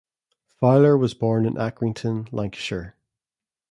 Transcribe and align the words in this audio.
Fowler 0.59 0.97
was 0.97 1.13
born 1.13 1.45
in 1.45 1.53
Accrington, 1.57 2.27
Lancashire. 2.33 2.95